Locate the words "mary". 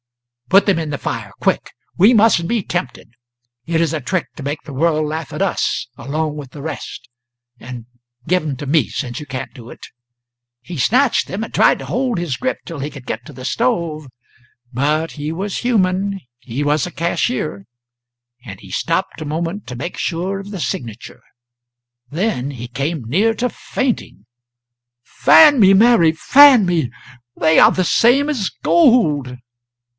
25.75-26.11